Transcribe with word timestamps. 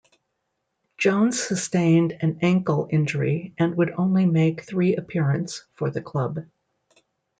Jones 0.97 1.39
sustained 1.39 2.17
an 2.21 2.39
ankle 2.41 2.87
injury 2.89 3.53
and 3.59 3.75
would 3.77 3.91
only 3.91 4.25
make 4.25 4.63
three 4.63 4.95
appearance 4.95 5.63
for 5.75 5.91
the 5.91 6.01
club. 6.01 6.39